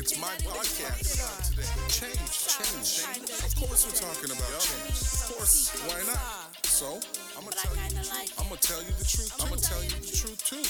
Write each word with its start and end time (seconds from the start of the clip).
It's 0.00 0.18
my 0.18 0.32
podcast 0.48 1.50
today. 1.50 1.68
Change, 1.92 2.16
change, 2.16 3.04
change. 3.04 3.28
Of 3.44 3.54
course, 3.54 3.84
we're 3.84 4.00
talking 4.00 4.30
about 4.32 4.58
change. 4.58 4.96
Of 4.96 5.36
course, 5.36 5.76
why 5.86 6.00
not? 6.10 6.56
So, 6.64 6.98
I'm 7.36 7.44
gonna 7.44 7.54
tell 7.54 7.76
you. 7.76 7.82
I'm 8.38 8.48
gonna 8.48 8.60
tell 8.62 8.80
you 8.80 8.92
the 8.96 9.04
truth. 9.04 9.36
I'm 9.38 9.50
gonna 9.50 9.60
tell 9.60 9.84
you 9.84 9.90
the 9.90 10.16
truth 10.16 10.40
too. 10.48 10.64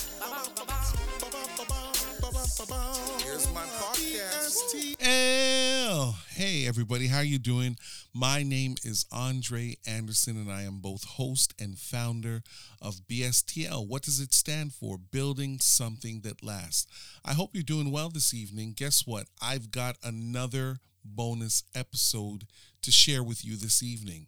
Here's 2.59 3.53
my 3.55 3.63
podcast. 3.63 4.97
Hey 5.01 6.67
everybody, 6.67 7.07
how 7.07 7.19
are 7.19 7.25
you 7.25 7.39
doing? 7.39 7.77
My 8.13 8.43
name 8.43 8.75
is 8.83 9.07
Andre 9.13 9.77
Anderson 9.87 10.37
and 10.37 10.51
I 10.51 10.63
am 10.63 10.81
both 10.81 11.05
host 11.05 11.55
and 11.61 11.79
founder 11.79 12.43
of 12.83 13.03
BSTL. 13.09 13.87
What 13.87 14.03
does 14.03 14.19
it 14.19 14.35
stand 14.35 14.73
for? 14.73 14.99
Building 14.99 15.59
something 15.61 16.23
that 16.23 16.43
lasts. 16.43 16.89
I 17.25 17.35
hope 17.35 17.51
you're 17.53 17.63
doing 17.63 17.93
well 17.93 18.09
this 18.09 18.35
evening. 18.35 18.75
Guess 18.77 19.07
what? 19.07 19.27
I've 19.41 19.71
got 19.71 19.97
another 20.03 20.79
bonus 21.05 21.63
episode 21.73 22.47
to 22.83 22.91
share 22.91 23.23
with 23.23 23.45
you 23.45 23.57
this 23.57 23.81
evening. 23.81 24.27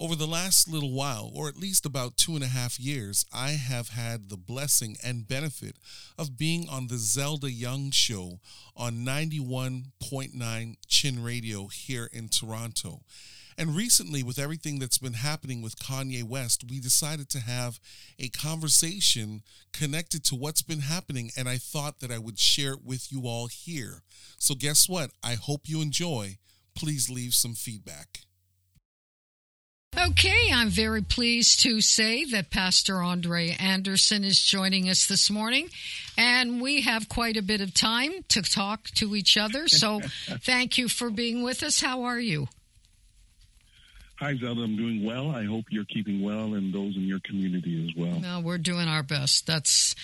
Over 0.00 0.16
the 0.16 0.26
last 0.26 0.66
little 0.66 0.92
while, 0.92 1.30
or 1.34 1.46
at 1.46 1.58
least 1.58 1.84
about 1.84 2.16
two 2.16 2.34
and 2.34 2.42
a 2.42 2.46
half 2.46 2.80
years, 2.80 3.26
I 3.34 3.50
have 3.50 3.90
had 3.90 4.30
the 4.30 4.38
blessing 4.38 4.96
and 5.04 5.28
benefit 5.28 5.76
of 6.16 6.38
being 6.38 6.70
on 6.70 6.86
the 6.86 6.96
Zelda 6.96 7.52
Young 7.52 7.90
Show 7.90 8.40
on 8.74 9.04
91.9 9.04 10.76
Chin 10.88 11.22
Radio 11.22 11.66
here 11.66 12.08
in 12.14 12.30
Toronto. 12.30 13.02
And 13.58 13.76
recently, 13.76 14.22
with 14.22 14.38
everything 14.38 14.78
that's 14.78 14.96
been 14.96 15.12
happening 15.12 15.60
with 15.60 15.78
Kanye 15.78 16.24
West, 16.24 16.64
we 16.70 16.80
decided 16.80 17.28
to 17.28 17.40
have 17.40 17.78
a 18.18 18.30
conversation 18.30 19.42
connected 19.74 20.24
to 20.24 20.34
what's 20.34 20.62
been 20.62 20.80
happening. 20.80 21.30
And 21.36 21.46
I 21.46 21.58
thought 21.58 22.00
that 22.00 22.10
I 22.10 22.16
would 22.16 22.38
share 22.38 22.72
it 22.72 22.86
with 22.86 23.12
you 23.12 23.24
all 23.26 23.48
here. 23.48 24.02
So, 24.38 24.54
guess 24.54 24.88
what? 24.88 25.10
I 25.22 25.34
hope 25.34 25.68
you 25.68 25.82
enjoy. 25.82 26.38
Please 26.74 27.10
leave 27.10 27.34
some 27.34 27.52
feedback. 27.52 28.20
Okay, 29.98 30.50
I'm 30.54 30.68
very 30.68 31.02
pleased 31.02 31.60
to 31.60 31.80
say 31.80 32.24
that 32.26 32.50
Pastor 32.50 33.02
Andre 33.02 33.56
Anderson 33.58 34.22
is 34.22 34.40
joining 34.40 34.88
us 34.88 35.06
this 35.06 35.28
morning, 35.28 35.68
and 36.16 36.60
we 36.60 36.82
have 36.82 37.08
quite 37.08 37.36
a 37.36 37.42
bit 37.42 37.60
of 37.60 37.74
time 37.74 38.12
to 38.28 38.40
talk 38.40 38.84
to 38.96 39.16
each 39.16 39.36
other. 39.36 39.66
So, 39.66 40.00
thank 40.42 40.78
you 40.78 40.88
for 40.88 41.10
being 41.10 41.42
with 41.42 41.64
us. 41.64 41.80
How 41.80 42.04
are 42.04 42.20
you? 42.20 42.46
Hi, 44.20 44.36
Zelda. 44.36 44.62
I'm 44.62 44.76
doing 44.76 45.04
well. 45.04 45.30
I 45.30 45.44
hope 45.44 45.64
you're 45.70 45.86
keeping 45.86 46.22
well, 46.22 46.54
and 46.54 46.72
those 46.72 46.94
in 46.94 47.02
your 47.02 47.20
community 47.24 47.88
as 47.88 47.96
well. 48.00 48.20
No, 48.20 48.38
we're 48.40 48.58
doing 48.58 48.86
our 48.86 49.02
best. 49.02 49.46
That's 49.46 49.96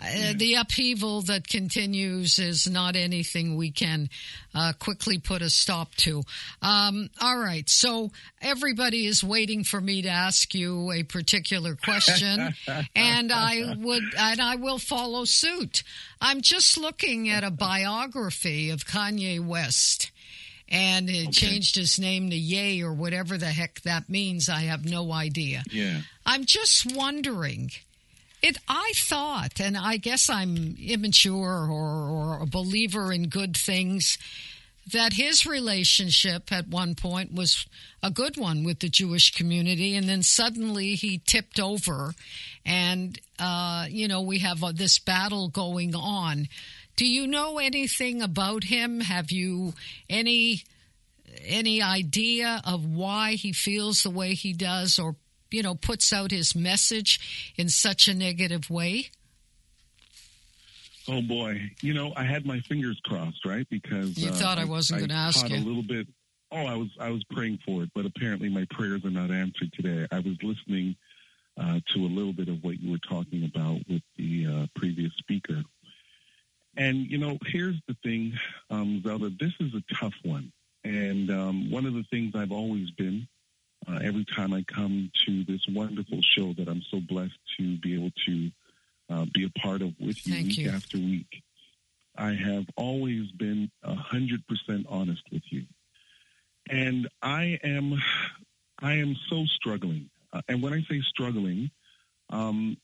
uh, 0.00 0.32
the 0.36 0.54
upheaval 0.54 1.22
that 1.22 1.48
continues 1.48 2.38
is 2.38 2.68
not 2.68 2.94
anything 2.94 3.56
we 3.56 3.70
can 3.70 4.08
uh, 4.54 4.72
quickly 4.78 5.18
put 5.18 5.42
a 5.42 5.50
stop 5.50 5.94
to. 5.96 6.22
Um, 6.62 7.10
all 7.20 7.38
right, 7.38 7.68
so 7.68 8.10
everybody 8.40 9.06
is 9.06 9.24
waiting 9.24 9.64
for 9.64 9.80
me 9.80 10.02
to 10.02 10.08
ask 10.08 10.54
you 10.54 10.92
a 10.92 11.02
particular 11.02 11.74
question, 11.74 12.54
and 12.94 13.32
I 13.32 13.74
would 13.76 14.04
and 14.16 14.40
I 14.40 14.56
will 14.56 14.78
follow 14.78 15.24
suit. 15.24 15.82
I'm 16.20 16.42
just 16.42 16.78
looking 16.78 17.28
at 17.28 17.42
a 17.42 17.50
biography 17.50 18.70
of 18.70 18.86
Kanye 18.86 19.44
West 19.44 20.12
and 20.70 21.08
it 21.08 21.28
okay. 21.28 21.30
changed 21.30 21.76
his 21.76 21.98
name 21.98 22.30
to 22.30 22.36
Ye 22.36 22.82
or 22.82 22.92
whatever 22.92 23.38
the 23.38 23.46
heck 23.46 23.80
that 23.82 24.08
means. 24.08 24.48
I 24.48 24.60
have 24.62 24.84
no 24.84 25.12
idea. 25.12 25.62
Yeah. 25.70 26.00
I'm 26.26 26.44
just 26.44 26.94
wondering 26.94 27.70
it, 28.42 28.58
I 28.68 28.92
thought, 28.94 29.60
and 29.60 29.76
I 29.76 29.96
guess 29.96 30.30
I'm 30.30 30.76
immature 30.80 31.66
or, 31.70 32.08
or 32.08 32.42
a 32.42 32.46
believer 32.46 33.12
in 33.12 33.28
good 33.28 33.56
things, 33.56 34.18
that 34.92 35.12
his 35.14 35.44
relationship 35.44 36.50
at 36.50 36.68
one 36.68 36.94
point 36.94 37.34
was 37.34 37.66
a 38.02 38.10
good 38.10 38.36
one 38.36 38.64
with 38.64 38.80
the 38.80 38.88
Jewish 38.88 39.32
community, 39.32 39.94
and 39.94 40.08
then 40.08 40.22
suddenly 40.22 40.94
he 40.94 41.18
tipped 41.18 41.60
over, 41.60 42.14
and 42.64 43.18
uh, 43.38 43.86
you 43.88 44.08
know 44.08 44.22
we 44.22 44.38
have 44.38 44.62
uh, 44.62 44.72
this 44.72 44.98
battle 44.98 45.48
going 45.48 45.94
on. 45.94 46.48
Do 46.96 47.06
you 47.06 47.26
know 47.26 47.58
anything 47.58 48.22
about 48.22 48.64
him? 48.64 49.00
Have 49.00 49.30
you 49.30 49.74
any 50.08 50.64
any 51.44 51.82
idea 51.82 52.60
of 52.64 52.84
why 52.84 53.32
he 53.32 53.52
feels 53.52 54.02
the 54.02 54.10
way 54.10 54.34
he 54.34 54.52
does, 54.52 54.98
or 54.98 55.16
you 55.50 55.62
know, 55.62 55.74
puts 55.74 56.12
out 56.12 56.30
his 56.30 56.54
message 56.54 57.52
in 57.56 57.68
such 57.68 58.08
a 58.08 58.14
negative 58.14 58.70
way? 58.70 59.10
Oh 61.08 61.22
boy, 61.22 61.70
you 61.80 61.94
know, 61.94 62.12
I 62.16 62.24
had 62.24 62.44
my 62.44 62.60
fingers 62.60 63.00
crossed, 63.02 63.44
right? 63.46 63.66
Because 63.70 64.18
you 64.18 64.30
uh, 64.30 64.34
thought 64.34 64.58
I 64.58 64.66
wasn't 64.66 65.00
going 65.00 65.08
to 65.08 65.14
ask 65.14 65.48
you 65.48 65.56
a 65.56 65.58
little 65.58 65.82
bit. 65.82 66.06
Oh, 66.52 66.66
I 66.66 66.76
was 66.76 66.88
I 67.00 67.10
was 67.10 67.24
praying 67.24 67.60
for 67.64 67.82
it, 67.82 67.90
but 67.94 68.04
apparently 68.04 68.50
my 68.50 68.66
prayers 68.70 69.04
are 69.04 69.10
not 69.10 69.30
answered 69.30 69.72
today. 69.72 70.06
I 70.12 70.18
was 70.18 70.36
listening 70.42 70.96
uh, 71.58 71.80
to 71.94 72.00
a 72.00 72.10
little 72.10 72.34
bit 72.34 72.48
of 72.48 72.62
what 72.62 72.80
you 72.80 72.90
were 72.90 72.98
talking 72.98 73.44
about 73.44 73.80
with 73.88 74.02
the 74.16 74.46
uh, 74.46 74.66
previous 74.76 75.12
speaker, 75.14 75.62
and 76.76 77.10
you 77.10 77.16
know, 77.16 77.38
here's 77.46 77.76
the 77.88 77.96
thing, 78.02 78.38
um, 78.68 79.02
Zelda. 79.02 79.30
This 79.30 79.54
is 79.60 79.74
a 79.74 79.94
tough 79.94 80.14
one, 80.24 80.52
and 80.84 81.30
um, 81.30 81.70
one 81.70 81.86
of 81.86 81.94
the 81.94 82.04
things 82.10 82.34
I've 82.34 82.52
always 82.52 82.90
been 82.90 83.26
uh, 83.88 83.98
every 84.02 84.24
time 84.24 84.52
I 84.52 84.62
come 84.62 85.10
to 85.26 85.44
this 85.44 85.66
wonderful 85.68 86.20
show 86.22 86.52
that 86.54 86.68
I'm 86.68 86.82
so 86.90 87.00
blessed 87.00 87.38
to 87.58 87.76
be 87.78 87.94
able 87.94 88.10
to 88.26 88.50
uh, 89.10 89.26
be 89.32 89.44
a 89.44 89.58
part 89.58 89.82
of 89.82 89.94
with 89.98 90.26
you 90.26 90.34
Thank 90.34 90.48
week 90.48 90.58
you. 90.58 90.70
after 90.70 90.98
week. 90.98 91.42
I 92.16 92.32
have 92.32 92.66
always 92.76 93.30
been 93.30 93.70
a 93.82 93.94
hundred 93.94 94.42
percent 94.46 94.86
honest 94.88 95.22
with 95.32 95.42
you, 95.50 95.64
and 96.68 97.08
I 97.22 97.58
am, 97.62 97.94
I 98.80 98.94
am 98.94 99.16
so 99.30 99.44
struggling. 99.46 100.10
Uh, 100.32 100.42
and 100.48 100.62
when 100.62 100.74
I 100.74 100.82
say 100.90 101.00
struggling, 101.08 101.70
um, 102.30 102.76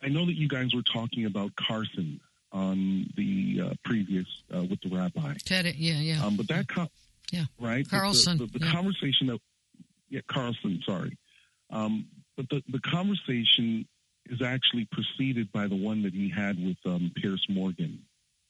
I 0.00 0.08
know 0.08 0.24
that 0.24 0.34
you 0.34 0.48
guys 0.48 0.74
were 0.74 0.82
talking 0.82 1.26
about 1.26 1.54
Carson 1.56 2.20
on 2.52 3.10
the 3.16 3.62
uh, 3.64 3.74
previous 3.84 4.26
uh, 4.54 4.62
with 4.62 4.80
the 4.80 4.96
rabbi. 4.96 5.34
Ted, 5.44 5.66
yeah, 5.76 5.94
yeah. 5.94 6.24
Um, 6.24 6.36
but 6.36 6.46
that, 6.48 6.66
yeah, 7.32 7.44
right, 7.60 7.88
Carlson, 7.88 8.38
the, 8.38 8.46
the, 8.46 8.60
the 8.60 8.66
yeah. 8.66 8.72
conversation 8.72 9.26
that 9.26 9.40
yeah, 10.12 10.20
Carlson, 10.28 10.82
sorry. 10.84 11.16
Um, 11.70 12.06
but 12.36 12.46
the, 12.50 12.62
the 12.68 12.80
conversation 12.80 13.88
is 14.26 14.42
actually 14.42 14.86
preceded 14.92 15.50
by 15.52 15.66
the 15.66 15.74
one 15.74 16.02
that 16.02 16.12
he 16.12 16.28
had 16.28 16.62
with 16.62 16.76
um, 16.84 17.10
Piers 17.16 17.44
Morgan. 17.48 17.98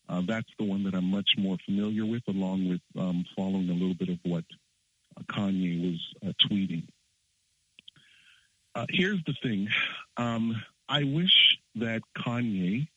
Uh, 0.09 0.22
that's 0.27 0.49
the 0.59 0.65
one 0.65 0.83
that 0.83 0.95
I'm 0.95 1.05
much 1.05 1.31
more 1.39 1.56
familiar 1.65 2.05
with, 2.05 2.22
along 2.27 2.69
with 2.69 2.81
um, 2.99 3.25
following 3.37 3.71
a 3.71 3.75
little 3.75 3.95
bit 3.95 4.09
of 4.09 4.19
what 4.25 4.45
uh, 5.17 5.22
Kanye 5.33 5.93
was 5.93 6.15
uh, 6.27 6.33
tweeting. 6.49 6.83
Uh, 8.75 8.87
here's 8.91 9.22
the 9.25 9.34
thing: 9.41 9.69
um, 10.17 10.61
I 10.89 11.05
wish 11.05 11.59
that 11.77 12.03
Kanye 12.19 12.89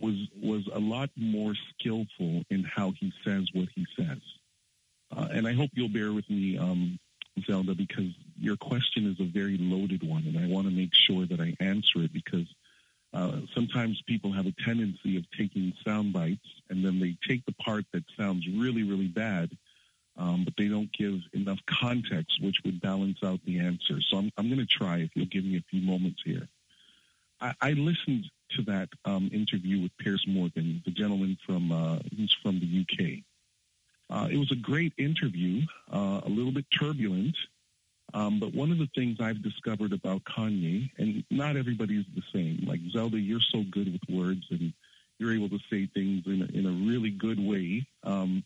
was 0.00 0.14
was 0.42 0.66
a 0.72 0.78
lot 0.78 1.10
more 1.14 1.52
skillful 1.74 2.42
in 2.48 2.64
how 2.64 2.92
he 2.98 3.12
says 3.22 3.48
what 3.52 3.68
he 3.74 3.84
says, 3.98 4.20
uh, 5.14 5.28
and 5.30 5.46
I 5.46 5.52
hope 5.52 5.70
you'll 5.74 5.90
bear 5.90 6.12
with 6.12 6.28
me 6.30 6.56
um, 6.56 6.98
Zelda, 7.44 7.74
because 7.74 8.12
your 8.38 8.56
question 8.56 9.06
is 9.06 9.20
a 9.20 9.28
very 9.28 9.56
loaded 9.58 10.02
one, 10.02 10.24
and 10.26 10.38
I 10.38 10.46
want 10.46 10.66
to 10.68 10.72
make 10.72 10.94
sure 10.94 11.26
that 11.26 11.40
I 11.40 11.54
answer 11.60 12.02
it 12.02 12.12
because 12.12 12.46
uh, 13.12 13.40
sometimes 13.54 14.02
people 14.06 14.32
have 14.32 14.46
a 14.46 14.54
tendency 14.64 15.16
of 15.16 15.24
taking 15.36 15.72
sound 15.86 16.12
bites 16.12 16.46
and 16.68 16.84
then 16.84 17.00
they 17.00 17.16
take 17.26 17.44
the 17.46 17.52
part 17.52 17.84
that 17.92 18.04
sounds 18.16 18.46
really, 18.46 18.82
really 18.82 19.06
bad, 19.06 19.56
um, 20.18 20.44
but 20.44 20.54
they 20.58 20.68
don't 20.68 20.92
give 20.92 21.20
enough 21.32 21.58
context, 21.66 22.42
which 22.42 22.56
would 22.64 22.80
balance 22.80 23.18
out 23.24 23.40
the 23.46 23.58
answer. 23.58 24.00
So 24.08 24.18
I'm, 24.18 24.32
I'm 24.36 24.48
going 24.48 24.60
to 24.60 24.66
try 24.66 24.98
if 24.98 25.10
you'll 25.14 25.26
give 25.26 25.44
me 25.44 25.56
a 25.56 25.64
few 25.70 25.80
moments 25.80 26.20
here. 26.24 26.48
I, 27.40 27.54
I 27.60 27.70
listened 27.72 28.26
to 28.56 28.62
that 28.62 28.88
um, 29.04 29.30
interview 29.32 29.82
with 29.82 29.96
Piers 29.98 30.24
Morgan, 30.26 30.82
the 30.84 30.90
gentleman 30.90 31.36
from 31.46 31.72
uh, 31.72 31.98
from 32.42 32.60
the 32.60 32.80
UK. 32.82 33.22
Uh, 34.08 34.28
it 34.30 34.36
was 34.36 34.52
a 34.52 34.56
great 34.56 34.92
interview, 34.98 35.62
uh, 35.92 36.20
a 36.24 36.28
little 36.28 36.52
bit 36.52 36.64
turbulent, 36.78 37.36
um, 38.14 38.38
but 38.38 38.54
one 38.54 38.70
of 38.70 38.78
the 38.78 38.88
things 38.94 39.18
I've 39.20 39.42
discovered 39.42 39.92
about 39.92 40.24
Kanye, 40.24 40.90
and 40.96 41.24
not 41.30 41.56
everybody's 41.56 42.04
the 42.14 42.22
same. 42.32 42.64
Like 42.66 42.80
Zelda, 42.92 43.18
you're 43.18 43.40
so 43.40 43.64
good 43.70 43.92
with 43.92 44.02
words, 44.08 44.46
and 44.50 44.72
you're 45.18 45.34
able 45.34 45.48
to 45.48 45.58
say 45.70 45.88
things 45.92 46.22
in 46.26 46.42
a, 46.42 46.58
in 46.58 46.66
a 46.66 46.88
really 46.88 47.10
good 47.10 47.40
way. 47.40 47.86
Um, 48.04 48.44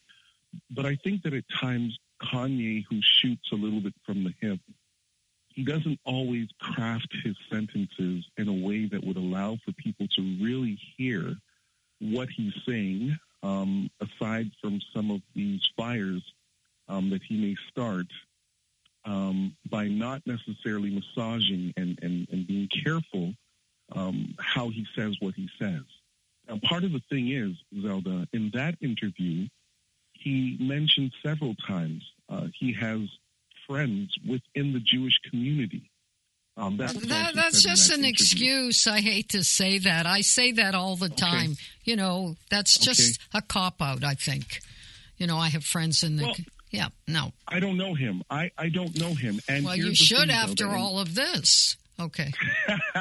but 0.71 0.87
I 0.87 0.97
think 0.97 1.23
that 1.25 1.35
at 1.35 1.45
times 1.61 1.99
Kanye, 2.23 2.85
who 2.89 3.01
shoots 3.03 3.53
a 3.53 3.57
little 3.57 3.81
bit 3.81 3.95
from 4.07 4.25
the 4.25 4.35
hip, 4.41 4.61
he 5.49 5.65
doesn't 5.65 6.01
always 6.05 6.49
craft 6.61 7.15
his 7.23 7.37
sentences 7.51 8.25
in 8.37 8.49
a 8.49 8.67
way 8.67 8.87
that 8.87 9.05
would 9.05 9.17
allow 9.17 9.59
for 9.65 9.73
people 9.73 10.07
to 10.17 10.23
really 10.43 10.79
hear 10.97 11.37
what 12.01 12.29
he's 12.31 12.55
saying 12.67 13.19
um, 13.43 13.91
aside 14.01 14.51
from 14.61 14.81
some 14.95 15.11
of 15.11 15.21
may 17.41 17.57
start 17.71 18.07
um, 19.05 19.57
by 19.69 19.89
not 19.89 20.23
necessarily 20.27 20.91
massaging 20.91 21.73
and, 21.77 21.99
and, 22.03 22.29
and 22.31 22.47
being 22.47 22.69
careful 22.85 23.35
um, 23.93 24.35
how 24.39 24.69
he 24.69 24.87
says 24.95 25.17
what 25.21 25.35
he 25.35 25.49
says. 25.59 25.83
Now, 26.49 26.59
part 26.63 26.85
of 26.85 26.93
the 26.93 27.03
thing 27.09 27.31
is, 27.31 27.57
Zelda, 27.83 28.27
in 28.33 28.51
that 28.55 28.77
interview, 28.81 29.49
he 30.13 30.57
mentioned 30.61 31.13
several 31.25 31.55
times 31.67 32.03
uh, 32.29 32.49
he 32.59 32.73
has 32.75 33.01
friends 33.67 34.15
within 34.29 34.73
the 34.73 34.81
Jewish 34.81 35.19
community. 35.31 35.91
Um, 36.57 36.77
that, 36.77 36.93
that, 36.93 37.35
that's 37.35 37.63
just 37.63 37.89
that 37.89 37.99
an 37.99 38.05
interview. 38.05 38.11
excuse. 38.11 38.87
I 38.87 39.01
hate 39.01 39.31
to 39.31 39.43
say 39.45 39.79
that. 39.79 40.07
I 40.07 40.21
say 40.21 40.53
that 40.53 40.75
all 40.75 40.97
the 40.97 41.09
time. 41.09 41.57
You 41.85 41.97
know, 41.97 42.37
that's 42.51 42.79
just 42.79 43.21
okay. 43.35 43.39
a 43.39 43.43
cop 43.43 43.81
out, 43.81 44.05
I 44.05 44.15
think. 44.15 44.61
You 45.17 45.27
know, 45.27 45.39
I 45.39 45.49
have 45.49 45.65
friends 45.65 46.03
in 46.03 46.17
the. 46.17 46.25
Well, 46.25 46.35
no. 47.13 47.33
I 47.47 47.61
don't 47.61 47.77
know 47.77 47.95
him. 47.95 48.23
I, 48.31 48.51
I 48.57 48.69
don't 48.69 48.99
know 48.99 49.15
him. 49.15 49.41
And 49.49 49.65
well, 49.65 49.77
you 49.77 49.95
should 49.95 50.29
thing, 50.29 50.31
after 50.31 50.65
Zelda, 50.65 50.77
all 50.77 50.99
of 50.99 51.15
this. 51.15 51.77
Okay. 51.99 52.33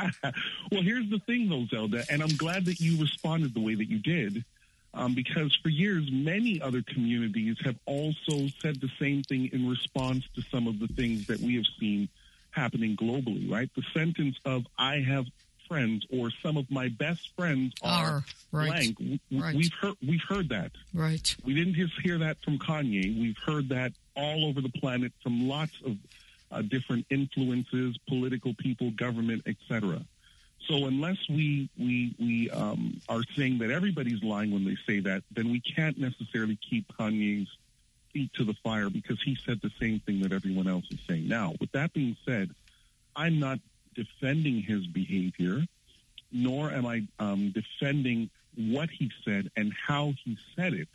well, 0.72 0.82
here's 0.82 1.10
the 1.10 1.20
thing, 1.26 1.50
though, 1.50 1.66
Zelda, 1.66 2.04
and 2.10 2.22
I'm 2.22 2.36
glad 2.36 2.66
that 2.66 2.80
you 2.80 3.00
responded 3.02 3.54
the 3.54 3.62
way 3.62 3.76
that 3.76 3.90
you 3.90 4.00
did. 4.00 4.44
Um, 4.92 5.14
because 5.14 5.56
for 5.62 5.70
years, 5.70 6.10
many 6.12 6.60
other 6.60 6.82
communities 6.82 7.58
have 7.64 7.78
also 7.86 8.48
said 8.60 8.82
the 8.82 8.90
same 9.00 9.22
thing 9.22 9.50
in 9.54 9.70
response 9.70 10.28
to 10.36 10.42
some 10.42 10.68
of 10.68 10.80
the 10.80 10.88
things 10.88 11.28
that 11.28 11.40
we 11.40 11.56
have 11.56 11.66
seen 11.80 12.10
happening 12.52 12.98
globally, 12.98 13.50
right? 13.52 13.70
The 13.76 13.84
sentence 13.94 14.38
of 14.46 14.66
"I 14.80 15.02
have 15.02 15.28
friends" 15.70 16.06
or 16.10 16.30
"Some 16.44 16.58
of 16.58 16.70
my 16.70 16.90
best 16.90 17.34
friends 17.38 17.74
are, 17.82 18.26
right. 18.52 18.68
blank." 18.68 19.00
We, 19.00 19.20
right. 19.40 19.56
We've 19.56 19.74
heard 19.74 19.96
we've 20.06 20.24
heard 20.28 20.50
that. 20.50 20.72
Right. 20.94 21.36
We 21.46 21.54
didn't 21.54 21.76
just 21.76 21.94
hear 22.02 22.18
that 22.18 22.42
from 22.44 22.60
Kanye. 22.60 23.18
We've 23.18 23.38
heard 23.38 23.70
that 23.70 23.94
all 24.16 24.46
over 24.46 24.60
the 24.60 24.70
planet 24.70 25.14
from 25.24 25.48
lots 25.48 25.74
of 25.86 25.96
uh, 26.52 26.62
different 26.64 27.06
influences, 27.10 27.98
political 28.08 28.54
people, 28.54 28.92
government, 28.92 29.44
etc. 29.46 30.02
So 30.68 30.86
unless 30.86 31.18
we 31.30 31.70
we 31.78 32.16
we 32.20 32.50
um, 32.50 33.02
are 33.08 33.22
saying 33.36 33.60
that 33.60 33.72
everybody's 33.72 34.22
lying 34.22 34.52
when 34.52 34.66
they 34.66 34.78
say 34.86 35.00
that, 35.02 35.24
then 35.32 35.52
we 35.52 35.62
can't 35.62 35.98
necessarily 35.98 36.58
keep 36.58 36.86
Kanye's 37.00 37.48
feet 38.14 38.34
to 38.34 38.44
the 38.44 38.54
fire 38.64 38.90
because 38.90 39.22
he 39.22 39.38
said 39.46 39.62
the 39.62 39.72
same 39.80 40.00
thing 40.00 40.22
that 40.22 40.32
everyone 40.32 40.68
else 40.68 40.86
is 40.92 41.00
saying. 41.08 41.28
Now, 41.28 41.54
with 41.60 41.72
that 41.72 41.94
being 41.94 42.16
said, 42.26 42.50
I'm 43.16 43.40
not 43.40 43.60
defending 44.04 44.62
his 44.62 44.88
behavior, 44.88 45.66
nor 46.32 46.72
am 46.72 46.86
I 46.86 47.04
um, 47.20 47.52
defending 47.52 48.30
what 48.56 48.90
he 48.90 49.12
said 49.26 49.52
and 49.56 49.74
how 49.88 50.14
he 50.24 50.38
said 50.56 50.74
it. 50.74 50.88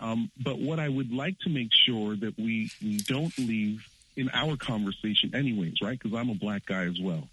Um, 0.00 0.30
but 0.42 0.58
what 0.58 0.78
I 0.80 0.88
would 0.88 1.12
like 1.12 1.38
to 1.40 1.50
make 1.50 1.70
sure 1.72 2.16
that 2.16 2.36
we, 2.38 2.70
don't 3.06 3.36
leave 3.38 3.86
in 4.16 4.30
our 4.32 4.56
conversation, 4.56 5.34
anyways, 5.34 5.80
right? 5.82 5.98
Because 5.98 6.16
I'm 6.18 6.30
a 6.30 6.34
black 6.34 6.66
guy 6.66 6.84
as 6.84 7.00
well. 7.00 7.28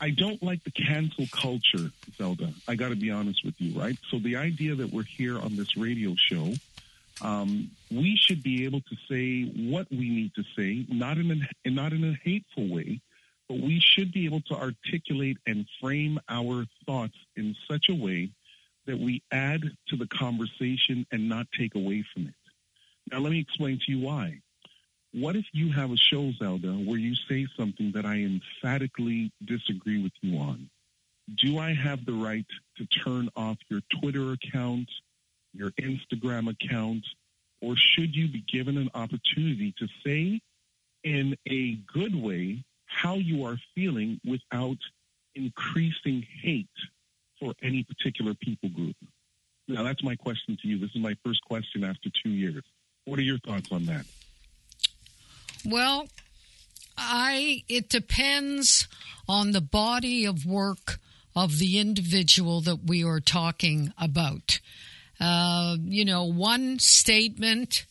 I 0.00 0.10
don't 0.10 0.42
like 0.42 0.64
the 0.64 0.70
cancel 0.70 1.26
culture, 1.30 1.90
Zelda. 2.16 2.52
I 2.66 2.74
got 2.74 2.88
to 2.88 2.96
be 2.96 3.10
honest 3.10 3.44
with 3.44 3.54
you, 3.58 3.78
right? 3.78 3.96
So 4.10 4.18
the 4.18 4.36
idea 4.36 4.74
that 4.74 4.92
we're 4.92 5.02
here 5.02 5.38
on 5.38 5.56
this 5.56 5.76
radio 5.76 6.14
show, 6.16 6.54
um, 7.22 7.70
we 7.90 8.16
should 8.16 8.42
be 8.42 8.64
able 8.64 8.80
to 8.80 8.96
say 9.08 9.44
what 9.70 9.90
we 9.90 10.08
need 10.08 10.34
to 10.36 10.44
say, 10.56 10.86
not 10.88 11.18
in 11.18 11.30
a 11.64 11.70
not 11.70 11.92
in 11.92 12.04
a 12.04 12.14
hateful 12.24 12.68
way, 12.68 13.00
but 13.50 13.58
we 13.58 13.80
should 13.80 14.12
be 14.12 14.26
able 14.26 14.42
to 14.42 14.54
articulate 14.54 15.36
and 15.44 15.66
frame 15.80 16.20
our 16.28 16.64
thoughts 16.86 17.16
in 17.34 17.56
such 17.68 17.88
a 17.88 17.94
way 17.94 18.30
that 18.86 18.96
we 18.96 19.24
add 19.32 19.62
to 19.88 19.96
the 19.96 20.06
conversation 20.06 21.04
and 21.10 21.28
not 21.28 21.48
take 21.58 21.74
away 21.74 22.04
from 22.14 22.28
it. 22.28 22.34
Now, 23.10 23.18
let 23.18 23.32
me 23.32 23.40
explain 23.40 23.80
to 23.84 23.92
you 23.92 23.98
why. 23.98 24.38
What 25.12 25.34
if 25.34 25.46
you 25.52 25.72
have 25.72 25.90
a 25.90 25.96
show, 25.96 26.30
Zelda, 26.38 26.74
where 26.74 27.00
you 27.00 27.16
say 27.28 27.48
something 27.58 27.90
that 27.90 28.06
I 28.06 28.18
emphatically 28.18 29.32
disagree 29.44 30.00
with 30.00 30.12
you 30.20 30.38
on? 30.38 30.70
Do 31.42 31.58
I 31.58 31.74
have 31.74 32.06
the 32.06 32.12
right 32.12 32.46
to 32.76 32.86
turn 32.86 33.30
off 33.34 33.56
your 33.68 33.80
Twitter 34.00 34.30
account, 34.30 34.88
your 35.54 35.72
Instagram 35.72 36.48
account, 36.48 37.04
or 37.60 37.74
should 37.76 38.14
you 38.14 38.28
be 38.28 38.44
given 38.46 38.78
an 38.78 38.90
opportunity 38.94 39.74
to 39.80 39.88
say 40.06 40.40
in 41.02 41.36
a 41.48 41.74
good 41.92 42.14
way 42.14 42.62
how 42.90 43.14
you 43.14 43.44
are 43.44 43.56
feeling 43.74 44.20
without 44.24 44.78
increasing 45.34 46.26
hate 46.42 46.66
for 47.38 47.54
any 47.62 47.84
particular 47.84 48.34
people 48.34 48.68
group? 48.68 48.96
Now, 49.68 49.84
that's 49.84 50.02
my 50.02 50.16
question 50.16 50.58
to 50.60 50.68
you. 50.68 50.78
This 50.78 50.90
is 50.90 51.00
my 51.00 51.16
first 51.24 51.44
question 51.44 51.84
after 51.84 52.10
two 52.22 52.30
years. 52.30 52.64
What 53.04 53.18
are 53.18 53.22
your 53.22 53.38
thoughts 53.38 53.70
on 53.70 53.86
that? 53.86 54.04
Well, 55.64 56.08
I 56.98 57.62
it 57.68 57.88
depends 57.88 58.88
on 59.28 59.52
the 59.52 59.60
body 59.60 60.24
of 60.24 60.44
work 60.44 60.98
of 61.36 61.58
the 61.58 61.78
individual 61.78 62.60
that 62.62 62.84
we 62.86 63.04
are 63.04 63.20
talking 63.20 63.92
about. 63.96 64.58
Uh, 65.20 65.76
you 65.80 66.04
know, 66.04 66.24
one 66.24 66.78
statement 66.78 67.84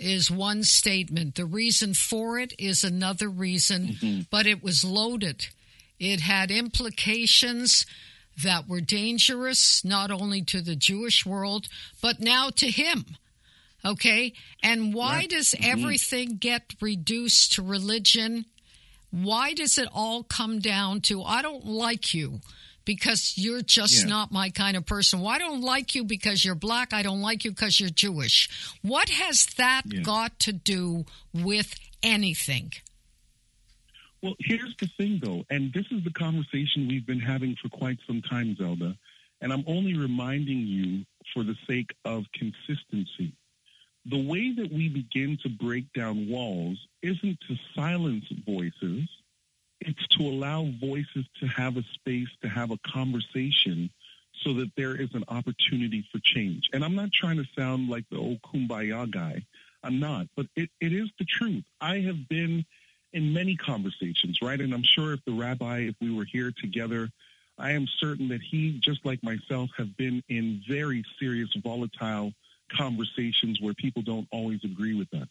is 0.00 0.30
one 0.30 0.62
statement. 0.64 1.34
The 1.34 1.44
reason 1.44 1.94
for 1.94 2.38
it 2.38 2.52
is 2.58 2.82
another 2.82 3.28
reason, 3.28 3.88
mm-hmm. 3.88 4.20
but 4.30 4.46
it 4.46 4.62
was 4.62 4.84
loaded. 4.84 5.48
It 5.98 6.20
had 6.20 6.50
implications 6.50 7.86
that 8.42 8.68
were 8.68 8.80
dangerous, 8.80 9.84
not 9.84 10.10
only 10.10 10.42
to 10.42 10.62
the 10.62 10.76
Jewish 10.76 11.26
world, 11.26 11.68
but 12.00 12.20
now 12.20 12.50
to 12.56 12.70
him. 12.70 13.04
Okay. 13.84 14.32
And 14.62 14.94
why 14.94 15.14
right. 15.14 15.30
does 15.30 15.50
mm-hmm. 15.50 15.70
everything 15.70 16.36
get 16.36 16.74
reduced 16.80 17.52
to 17.52 17.62
religion? 17.62 18.46
Why 19.10 19.54
does 19.54 19.78
it 19.78 19.88
all 19.92 20.22
come 20.22 20.60
down 20.60 21.00
to, 21.02 21.22
I 21.22 21.42
don't 21.42 21.66
like 21.66 22.14
you 22.14 22.40
because 22.84 23.34
you're 23.36 23.62
just 23.62 24.02
yeah. 24.02 24.08
not 24.08 24.32
my 24.32 24.50
kind 24.50 24.76
of 24.76 24.86
person? 24.86 25.20
Why 25.20 25.38
don't 25.38 25.60
like 25.60 25.94
you 25.94 26.04
because 26.04 26.44
you're 26.44 26.54
black? 26.54 26.92
I 26.92 27.02
don't 27.02 27.20
like 27.22 27.44
you 27.44 27.50
because 27.50 27.78
you're 27.78 27.90
Jewish. 27.90 28.48
What 28.82 29.08
has 29.08 29.46
that 29.56 29.82
yeah. 29.86 30.02
got 30.02 30.38
to 30.40 30.52
do 30.52 31.04
with 31.32 31.74
anything? 32.02 32.72
Well, 34.22 34.34
here's 34.38 34.76
the 34.78 34.88
thing, 34.98 35.20
though, 35.22 35.44
and 35.48 35.72
this 35.72 35.86
is 35.90 36.04
the 36.04 36.12
conversation 36.12 36.88
we've 36.88 37.06
been 37.06 37.20
having 37.20 37.56
for 37.62 37.70
quite 37.70 37.98
some 38.06 38.20
time, 38.20 38.54
Zelda. 38.56 38.96
And 39.40 39.52
I'm 39.52 39.64
only 39.66 39.96
reminding 39.96 40.58
you 40.58 41.06
for 41.32 41.42
the 41.42 41.56
sake 41.66 41.94
of 42.04 42.24
consistency 42.34 43.32
the 44.06 44.26
way 44.26 44.52
that 44.54 44.72
we 44.72 44.88
begin 44.88 45.38
to 45.42 45.48
break 45.48 45.92
down 45.92 46.28
walls 46.28 46.78
isn't 47.02 47.38
to 47.48 47.56
silence 47.74 48.24
voices, 48.46 49.08
it's 49.80 50.06
to 50.18 50.22
allow 50.22 50.68
voices 50.80 51.24
to 51.40 51.46
have 51.46 51.76
a 51.76 51.82
space 51.94 52.28
to 52.42 52.48
have 52.48 52.70
a 52.70 52.78
conversation 52.78 53.90
so 54.44 54.54
that 54.54 54.70
there 54.76 54.94
is 54.94 55.14
an 55.14 55.24
opportunity 55.28 56.04
for 56.10 56.18
change. 56.22 56.68
And 56.72 56.84
I'm 56.84 56.94
not 56.94 57.12
trying 57.12 57.36
to 57.36 57.44
sound 57.56 57.88
like 57.88 58.04
the 58.10 58.18
old 58.18 58.40
kumbaya 58.42 59.10
guy. 59.10 59.44
I'm 59.82 59.98
not, 59.98 60.26
but 60.36 60.46
it, 60.56 60.70
it 60.80 60.92
is 60.92 61.08
the 61.18 61.24
truth. 61.24 61.64
I 61.80 62.00
have 62.00 62.28
been 62.28 62.64
in 63.12 63.32
many 63.32 63.56
conversations, 63.56 64.38
right? 64.42 64.60
And 64.60 64.72
I'm 64.72 64.82
sure 64.82 65.14
if 65.14 65.24
the 65.24 65.32
rabbi, 65.32 65.80
if 65.80 65.94
we 66.00 66.14
were 66.14 66.24
here 66.24 66.52
together, 66.60 67.08
I 67.58 67.72
am 67.72 67.86
certain 67.98 68.28
that 68.28 68.40
he, 68.42 68.78
just 68.82 69.04
like 69.04 69.22
myself, 69.22 69.70
have 69.76 69.96
been 69.96 70.22
in 70.28 70.62
very 70.68 71.04
serious, 71.18 71.50
volatile 71.62 72.32
conversations 72.76 73.60
where 73.60 73.74
people 73.74 74.02
don't 74.02 74.28
always 74.30 74.60
agree 74.64 74.94
with 74.94 75.12
us. 75.14 75.28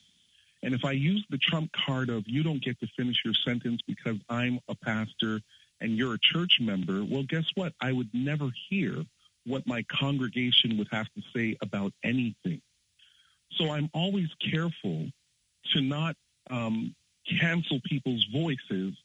And 0.64 0.74
if 0.74 0.84
I 0.84 0.92
use 0.92 1.26
the 1.30 1.38
trump 1.38 1.72
card 1.72 2.10
of 2.10 2.28
you 2.28 2.44
don't 2.44 2.62
get 2.62 2.80
to 2.82 2.88
finish 2.98 3.22
your 3.24 3.34
sentence 3.34 3.82
because 3.88 4.18
I'm 4.30 4.60
a 4.68 4.76
pastor 4.76 5.42
and 5.82 5.98
you're 5.98 6.16
a 6.16 6.20
church 6.20 6.60
member, 6.60 7.04
well, 7.04 7.24
guess 7.24 7.46
what? 7.56 7.74
I 7.82 7.94
would 7.94 8.10
never 8.14 8.50
hear 8.70 9.06
what 9.46 9.66
my 9.66 9.84
congregation 9.84 10.78
would 10.78 10.90
have 10.92 11.08
to 11.14 11.22
say 11.34 11.58
about 11.62 11.94
anything. 12.04 12.62
So 13.54 13.72
I'm 13.72 13.90
always 13.94 14.30
careful 14.52 15.08
to 15.74 15.82
not 15.82 16.16
um, 16.50 16.96
cancel 17.40 17.80
people's 17.86 18.26
voices 18.34 18.96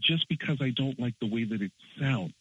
just 0.00 0.28
because 0.28 0.58
I 0.60 0.70
don't 0.70 0.98
like 0.98 1.14
the 1.20 1.30
way 1.30 1.44
that 1.44 1.62
it 1.62 1.72
sounds. 1.98 2.34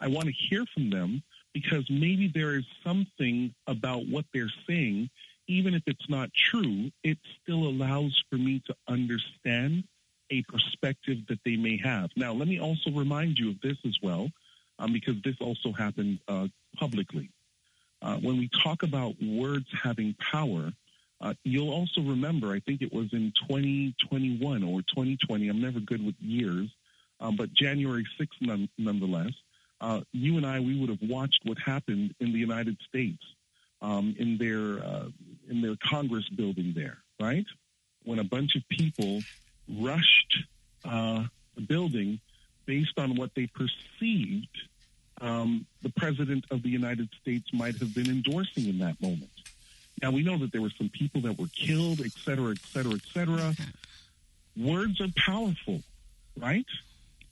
I 0.00 0.08
want 0.08 0.26
to 0.26 0.32
hear 0.32 0.64
from 0.74 0.90
them 0.90 1.22
because 1.54 1.88
maybe 1.88 2.30
there 2.34 2.56
is 2.56 2.64
something 2.84 3.54
about 3.66 4.06
what 4.08 4.24
they're 4.32 4.52
saying, 4.66 5.10
even 5.52 5.74
if 5.74 5.82
it's 5.86 6.08
not 6.08 6.30
true, 6.32 6.90
it 7.04 7.18
still 7.42 7.64
allows 7.64 8.22
for 8.30 8.36
me 8.36 8.62
to 8.66 8.74
understand 8.88 9.84
a 10.30 10.42
perspective 10.42 11.18
that 11.28 11.40
they 11.44 11.56
may 11.56 11.76
have. 11.76 12.10
Now, 12.16 12.32
let 12.32 12.48
me 12.48 12.58
also 12.58 12.90
remind 12.90 13.38
you 13.38 13.50
of 13.50 13.60
this 13.60 13.76
as 13.84 13.96
well, 14.02 14.30
um, 14.78 14.92
because 14.92 15.16
this 15.22 15.36
also 15.40 15.72
happened 15.72 16.20
uh, 16.26 16.48
publicly. 16.76 17.28
Uh, 18.00 18.16
when 18.16 18.38
we 18.38 18.48
talk 18.62 18.82
about 18.82 19.14
words 19.22 19.66
having 19.82 20.14
power, 20.14 20.72
uh, 21.20 21.34
you'll 21.44 21.70
also 21.70 22.00
remember, 22.00 22.52
I 22.52 22.60
think 22.60 22.82
it 22.82 22.92
was 22.92 23.12
in 23.12 23.32
2021 23.48 24.64
or 24.64 24.80
2020, 24.80 25.48
I'm 25.48 25.60
never 25.60 25.80
good 25.80 26.04
with 26.04 26.16
years, 26.18 26.68
um, 27.20 27.36
but 27.36 27.52
January 27.52 28.04
6th 28.18 28.40
none, 28.40 28.68
nonetheless, 28.78 29.32
uh, 29.80 30.00
you 30.12 30.36
and 30.36 30.46
I, 30.46 30.60
we 30.60 30.80
would 30.80 30.88
have 30.88 31.02
watched 31.02 31.40
what 31.44 31.58
happened 31.58 32.14
in 32.20 32.32
the 32.32 32.38
United 32.38 32.76
States 32.88 33.22
um, 33.82 34.14
in 34.18 34.38
their 34.38 34.82
uh, 34.82 35.08
in 35.50 35.60
their 35.60 35.76
Congress 35.84 36.26
building 36.30 36.72
there, 36.74 36.98
right? 37.20 37.46
When 38.04 38.18
a 38.18 38.24
bunch 38.24 38.56
of 38.56 38.62
people 38.68 39.20
rushed 39.68 40.44
uh, 40.84 41.24
the 41.54 41.60
building 41.62 42.20
based 42.64 42.98
on 42.98 43.16
what 43.16 43.34
they 43.34 43.46
perceived 43.48 44.56
um, 45.20 45.66
the 45.82 45.90
president 45.90 46.44
of 46.50 46.62
the 46.62 46.68
United 46.68 47.08
States 47.20 47.52
might 47.52 47.76
have 47.76 47.94
been 47.94 48.08
endorsing 48.08 48.68
in 48.68 48.78
that 48.78 49.00
moment. 49.00 49.30
Now 50.02 50.10
we 50.10 50.22
know 50.22 50.38
that 50.38 50.52
there 50.52 50.62
were 50.62 50.72
some 50.76 50.88
people 50.88 51.20
that 51.22 51.38
were 51.38 51.50
killed, 51.54 52.00
et 52.00 52.12
cetera, 52.12 52.50
et 52.50 52.58
cetera, 52.72 52.94
et 52.94 53.02
cetera. 53.12 53.54
Words 54.56 55.00
are 55.00 55.08
powerful, 55.16 55.82
right? 56.36 56.66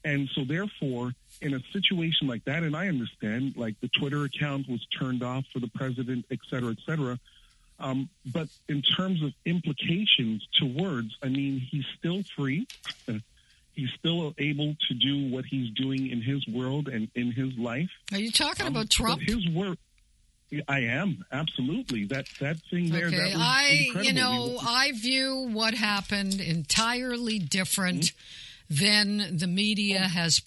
And 0.05 0.29
so 0.35 0.45
therefore, 0.45 1.13
in 1.41 1.55
a 1.55 1.61
situation 1.73 2.27
like 2.27 2.45
that, 2.45 2.63
and 2.63 2.77
I 2.77 2.89
understand, 2.89 3.55
like 3.57 3.79
the 3.81 3.89
Twitter 3.89 4.25
account 4.25 4.69
was 4.69 4.85
turned 4.87 5.23
off 5.23 5.45
for 5.53 5.59
the 5.59 5.69
president, 5.69 6.27
et 6.31 6.39
cetera, 6.49 6.71
et 6.71 6.79
cetera. 6.85 7.19
Um, 7.79 8.09
but 8.27 8.49
in 8.69 8.83
terms 8.83 9.23
of 9.23 9.33
implications 9.45 10.47
to 10.59 10.67
words, 10.67 11.17
I 11.23 11.29
mean, 11.29 11.59
he's 11.59 11.87
still 11.99 12.23
free. 12.37 12.67
he's 13.75 13.91
still 13.99 14.35
able 14.39 14.75
to 14.89 14.95
do 14.95 15.31
what 15.31 15.47
he's 15.47 15.71
doing 15.71 16.09
in 16.09 16.21
his 16.21 16.47
world 16.47 16.89
and 16.89 17.09
in 17.15 17.33
his 17.33 17.57
life. 17.59 17.91
Are 18.13 18.19
you 18.19 18.31
talking 18.31 18.67
um, 18.67 18.73
about 18.73 18.91
Trump? 18.91 19.23
His 19.23 19.49
work. 19.49 19.79
I 20.67 20.81
am 20.81 21.25
absolutely 21.31 22.07
that 22.07 22.27
that 22.41 22.57
thing 22.71 22.91
there. 22.91 23.07
Okay. 23.07 23.17
That 23.17 23.35
was 23.35 23.37
I, 23.39 23.85
incredible. 23.87 24.05
you 24.05 24.13
know, 24.13 24.59
I 24.61 24.93
view 24.93 25.49
what 25.53 25.75
happened 25.75 26.41
entirely 26.41 27.39
different. 27.39 28.01
Mm-hmm 28.03 28.47
than 28.71 29.37
the 29.37 29.49
media 29.49 29.99
has 29.99 30.41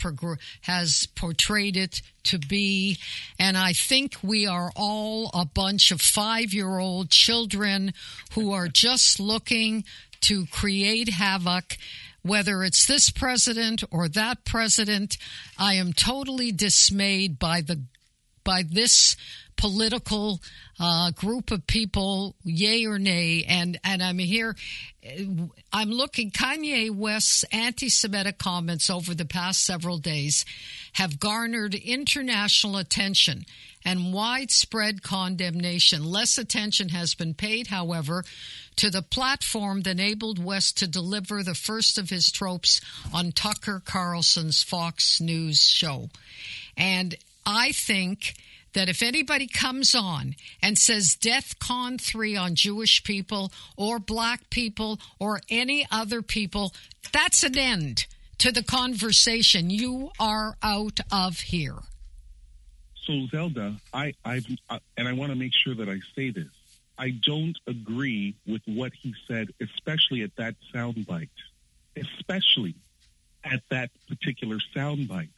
has 0.62 1.08
portrayed 1.13 1.75
it 1.75 2.01
to 2.24 2.39
be. 2.39 2.98
And 3.38 3.58
I 3.58 3.74
think 3.74 4.15
we 4.24 4.48
are 4.48 4.72
all 4.75 5.30
a 5.34 5.46
bunch 5.46 5.92
of 5.92 6.00
five 6.01 6.53
year 6.53 6.80
old 6.80 7.10
children 7.10 7.94
who 8.34 8.53
are 8.53 8.70
just 8.70 9.20
looking 9.20 9.84
to 10.22 10.46
create 10.48 11.10
havoc 11.10 11.77
whether 12.24 12.63
it's 12.63 12.86
this 12.86 13.10
president 13.10 13.84
or 13.92 14.08
that 14.08 14.46
president, 14.46 15.18
I 15.60 15.74
am 15.74 15.92
totally 15.92 16.53
dismayed 16.53 17.38
by 17.38 17.60
the 17.60 17.82
by 18.43 18.63
this 18.63 19.15
political 19.55 20.39
uh, 20.79 21.12
group 21.12 21.51
of 21.51 21.67
people, 21.67 22.35
yay 22.43 22.85
or 22.85 23.00
nay. 23.00 23.45
And 23.47 23.79
and 23.83 24.01
I'm 24.01 24.17
here. 24.17 24.55
I'm 25.71 25.89
looking. 25.89 26.31
Kanye 26.31 26.89
West's 26.89 27.43
anti-Semitic 27.51 28.38
comments 28.38 28.89
over 28.89 29.13
the 29.13 29.25
past 29.25 29.63
several 29.63 29.97
days 29.97 30.45
have 30.93 31.19
garnered 31.19 31.75
international 31.75 32.77
attention 32.77 33.45
and 33.85 34.13
widespread 34.13 35.03
condemnation. 35.03 36.05
Less 36.05 36.38
attention 36.38 36.89
has 36.89 37.15
been 37.15 37.33
paid, 37.33 37.67
however, 37.67 38.23
to 38.77 38.89
the 38.89 39.01
platform 39.01 39.81
that 39.81 39.91
enabled 39.91 40.43
West 40.43 40.77
to 40.77 40.88
deliver 40.88 41.43
the 41.43 41.53
first 41.53 41.97
of 41.97 42.09
his 42.09 42.31
tropes 42.31 42.81
on 43.13 43.31
Tucker 43.31 43.81
Carlson's 43.85 44.63
Fox 44.63 45.19
News 45.19 45.62
show. 45.62 46.09
And 46.77 47.15
I 47.45 47.71
think 47.71 48.35
that 48.73 48.89
if 48.89 49.01
anybody 49.01 49.47
comes 49.47 49.95
on 49.95 50.35
and 50.62 50.77
says 50.77 51.15
Death 51.15 51.59
Con 51.59 51.97
3 51.97 52.35
on 52.35 52.55
Jewish 52.55 53.03
people 53.03 53.51
or 53.77 54.00
black 54.00 54.50
people 54.50 55.00
or 55.19 55.41
any 55.50 55.88
other 55.91 56.21
people, 56.21 56.73
that's 57.12 57.43
an 57.43 57.57
end 57.57 58.05
to 58.39 58.51
the 58.51 58.63
conversation. 58.63 59.69
You 59.69 60.12
are 60.19 60.55
out 60.62 61.00
of 61.12 61.39
here. 61.39 61.77
So, 63.05 63.27
Zelda, 63.27 63.75
I, 63.93 64.13
I've, 64.23 64.45
uh, 64.69 64.79
and 64.97 65.07
I 65.07 65.13
want 65.13 65.31
to 65.31 65.38
make 65.38 65.53
sure 65.53 65.75
that 65.75 65.89
I 65.89 66.00
say 66.15 66.29
this. 66.29 66.47
I 66.97 67.09
don't 67.09 67.57
agree 67.67 68.35
with 68.47 68.62
what 68.65 68.93
he 68.93 69.13
said, 69.27 69.50
especially 69.62 70.21
at 70.21 70.35
that 70.38 70.55
soundbite, 70.73 71.29
especially 71.97 72.75
at 73.43 73.62
that 73.69 73.89
particular 74.07 74.57
soundbite. 74.75 75.29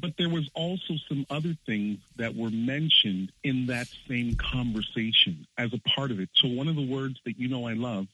But 0.00 0.16
there 0.16 0.28
was 0.28 0.48
also 0.54 0.94
some 1.08 1.26
other 1.30 1.56
things 1.66 1.98
that 2.16 2.36
were 2.36 2.50
mentioned 2.50 3.32
in 3.42 3.66
that 3.66 3.88
same 4.06 4.36
conversation 4.36 5.46
as 5.56 5.72
a 5.72 5.78
part 5.78 6.10
of 6.10 6.20
it. 6.20 6.28
So 6.34 6.48
one 6.48 6.68
of 6.68 6.76
the 6.76 6.86
words 6.86 7.20
that 7.24 7.38
you 7.38 7.48
know 7.48 7.66
I 7.66 7.72
love 7.72 8.06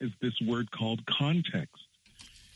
is 0.00 0.10
this 0.20 0.40
word 0.40 0.70
called 0.70 1.04
context. 1.06 1.84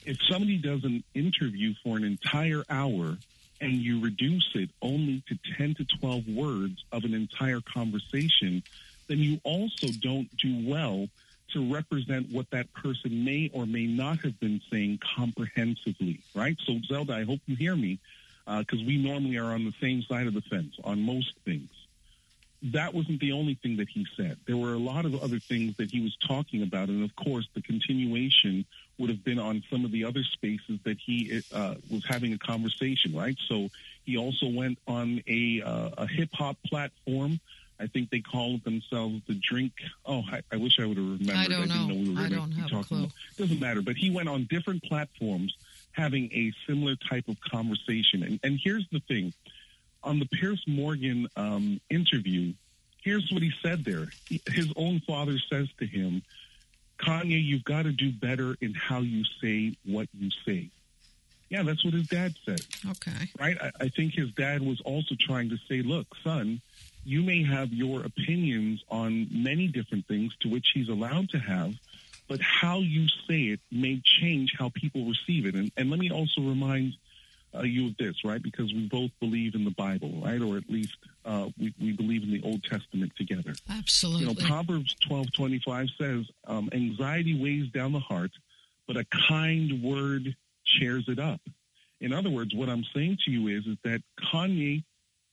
If 0.05 0.19
somebody 0.29 0.59
does 0.59 0.85
an 0.85 1.05
interview 1.15 1.75
for 1.85 1.97
an 1.97 2.05
entire 2.05 2.65
hour 2.69 3.17
and 3.61 3.75
you 3.75 4.01
reduce 4.01 4.51
it 4.55 4.71
only 4.81 5.23
to 5.29 5.39
10 5.57 5.75
to 5.77 5.85
12 5.85 6.29
words 6.29 6.85
of 6.91 7.05
an 7.05 7.15
entire 7.15 7.61
conversation, 7.61 8.63
then 9.07 9.19
you 9.19 9.41
also 9.45 9.87
don't 10.01 10.35
do 10.39 10.69
well 10.69 11.07
to 11.53 11.73
represent 11.73 12.33
what 12.33 12.51
that 12.51 12.73
person 12.73 13.25
may 13.25 13.51
or 13.53 13.67
may 13.67 13.87
not 13.87 14.19
have 14.21 14.39
been 14.41 14.61
saying 14.71 14.99
comprehensively, 15.17 16.21
right? 16.35 16.57
So, 16.65 16.81
Zelda, 16.87 17.15
I 17.15 17.25
hope 17.25 17.41
you 17.47 17.55
hear 17.55 17.77
me 17.77 17.99
because 18.47 18.81
uh, 18.81 18.85
we 18.87 18.97
normally 18.97 19.37
are 19.37 19.53
on 19.53 19.65
the 19.65 19.75
same 19.81 20.03
side 20.03 20.27
of 20.27 20.35
the 20.35 20.43
fence 20.43 20.75
on 20.85 21.01
most 21.01 21.33
things. 21.45 21.71
That 22.65 22.95
wasn't 22.95 23.21
the 23.21 23.33
only 23.33 23.55
thing 23.55 23.79
that 23.79 23.89
he 23.89 24.07
said. 24.17 24.37
There 24.47 24.57
were 24.57 24.73
a 24.73 24.79
lot 24.79 25.05
of 25.05 25.21
other 25.21 25.41
things 25.41 25.77
that 25.79 25.91
he 25.91 26.01
was 26.01 26.17
talking 26.17 26.63
about, 26.63 26.89
and 26.89 27.03
of 27.03 27.15
course, 27.17 27.49
the 27.55 27.63
continuation 27.63 28.65
would 28.99 29.11
have 29.11 29.25
been 29.25 29.41
on 29.41 29.65
some 29.69 29.85
of 29.85 29.91
the 29.91 30.05
other 30.05 30.23
spaces 30.23 30.79
that 30.85 30.97
he 31.05 31.43
uh, 31.53 31.75
was 31.91 32.05
having 32.07 32.33
a 32.33 32.39
conversation. 32.39 33.17
Right. 33.17 33.37
So 33.49 33.71
he 34.05 34.17
also 34.17 34.47
went 34.49 34.79
on 34.87 35.23
a 35.27 35.63
uh, 35.63 35.91
a 35.99 36.07
hip 36.07 36.31
hop 36.33 36.57
platform. 36.65 37.41
I 37.81 37.89
think 37.89 38.11
they 38.11 38.21
called 38.21 38.63
themselves 38.63 39.23
the 39.27 39.35
Drink. 39.35 39.73
Oh, 40.07 40.23
I, 40.31 40.43
I 40.53 40.57
wish 40.57 40.79
I 40.79 40.87
would 40.87 40.97
have 40.97 41.19
remembered. 41.19 41.37
I 41.37 41.49
don't 41.49 41.71
I 41.71 41.75
know. 41.75 41.87
know 41.89 41.95
we 41.95 42.15
were 42.15 42.21
I 42.21 42.29
don't 42.29 42.53
have 42.53 42.67
a 42.73 42.85
clue. 42.85 42.99
About. 42.99 43.11
Doesn't 43.37 43.59
matter. 43.59 43.83
But 43.83 43.97
he 43.97 44.11
went 44.11 44.29
on 44.29 44.45
different 44.45 44.85
platforms 44.85 45.57
having 45.93 46.31
a 46.33 46.53
similar 46.67 46.97
type 46.97 47.29
of 47.29 47.41
conversation. 47.41 48.23
And, 48.23 48.41
and 48.43 48.61
here's 48.63 48.87
the 48.91 49.01
thing 49.01 49.33
on 50.03 50.19
the 50.19 50.27
Piers 50.27 50.65
Morgan 50.67 51.29
um, 51.37 51.81
interview, 51.89 52.55
here's 53.03 53.31
what 53.31 53.43
he 53.43 53.53
said 53.63 53.85
there. 53.85 54.09
His 54.51 54.73
own 54.77 55.01
father 55.01 55.39
says 55.51 55.69
to 55.79 55.87
him, 55.87 56.23
Kanye, 56.99 57.43
you've 57.43 57.65
got 57.65 57.83
to 57.83 57.93
do 57.93 58.13
better 58.13 58.57
in 58.61 58.75
how 58.75 59.01
you 59.01 59.25
say 59.41 59.77
what 59.85 60.09
you 60.13 60.31
say. 60.45 60.71
Yeah, 61.49 61.63
that's 61.63 61.85
what 61.85 61.93
his 61.93 62.07
dad 62.07 62.35
said. 62.47 62.61
Okay. 62.91 63.29
Right? 63.39 63.59
I, 63.61 63.71
I 63.81 63.89
think 63.89 64.15
his 64.15 64.31
dad 64.33 64.63
was 64.63 64.81
also 64.81 65.15
trying 65.21 65.51
to 65.51 65.59
say, 65.69 65.83
look, 65.83 66.07
son, 66.25 66.63
you 67.05 67.23
may 67.23 67.43
have 67.43 67.73
your 67.73 68.05
opinions 68.05 68.83
on 68.89 69.29
many 69.31 69.67
different 69.67 70.07
things 70.07 70.35
to 70.41 70.49
which 70.49 70.69
he's 70.73 70.89
allowed 70.89 71.29
to 71.31 71.39
have, 71.39 71.75
but 72.33 72.41
how 72.41 72.79
you 72.79 73.09
say 73.29 73.41
it 73.43 73.61
may 73.71 74.01
change 74.03 74.55
how 74.59 74.71
people 74.71 75.05
receive 75.05 75.45
it. 75.45 75.55
And, 75.55 75.71
and 75.77 75.91
let 75.91 75.99
me 75.99 76.11
also 76.11 76.41
remind 76.41 76.95
uh, 77.55 77.61
you 77.61 77.89
of 77.89 77.97
this, 77.99 78.25
right? 78.25 78.43
Because 78.43 78.73
we 78.73 78.89
both 78.89 79.11
believe 79.21 79.55
in 79.55 79.67
the 79.67 79.71
Bible, 79.71 80.23
right? 80.25 80.41
Or 80.41 80.57
at 80.57 80.71
least 80.71 80.97
uh, 81.27 81.49
we, 81.59 81.75
we 81.79 81.93
believe 81.93 82.23
in 82.23 82.31
the 82.31 82.41
Old 82.43 82.65
Testament 82.65 83.13
together. 83.19 83.53
Absolutely. 83.69 84.23
You 84.23 84.29
know, 84.29 84.47
Proverbs 84.47 84.97
twelve 85.07 85.31
twenty 85.35 85.59
five 85.59 85.89
says, 86.01 86.25
um, 86.47 86.71
"Anxiety 86.73 87.39
weighs 87.39 87.69
down 87.71 87.93
the 87.93 88.01
heart, 88.01 88.31
but 88.87 88.97
a 88.97 89.05
kind 89.29 89.83
word 89.83 90.35
cheers 90.65 91.05
it 91.09 91.19
up." 91.19 91.43
In 92.01 92.15
other 92.15 92.31
words, 92.31 92.55
what 92.55 92.71
I'm 92.71 92.85
saying 92.95 93.19
to 93.27 93.31
you 93.31 93.49
is, 93.49 93.67
is 93.67 93.77
that 93.85 94.01
Kanye, 94.33 94.83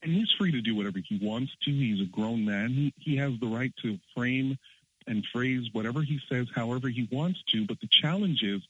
and 0.03 0.11
he's 0.11 0.29
free 0.37 0.51
to 0.51 0.59
do 0.59 0.75
whatever 0.75 0.99
he 0.99 1.17
wants 1.25 1.53
to. 1.63 1.71
He's 1.71 2.01
a 2.01 2.11
grown 2.11 2.43
man. 2.43 2.71
He 2.71 2.93
he 2.97 3.15
has 3.15 3.31
the 3.39 3.47
right 3.47 3.71
to 3.83 3.97
frame 4.13 4.57
and 5.09 5.25
phrase 5.25 5.67
whatever 5.73 6.01
he 6.01 6.21
says 6.29 6.47
however 6.55 6.87
he 6.87 7.09
wants 7.11 7.43
to. 7.51 7.65
But 7.65 7.81
the 7.81 7.89
challenge 7.91 8.43
is 8.43 8.61